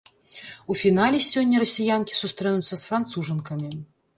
[0.73, 3.71] У фінале сёння расіянкі сустрэнуцца з францужанкамі.